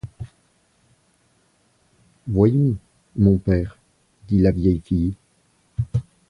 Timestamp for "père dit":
3.37-4.39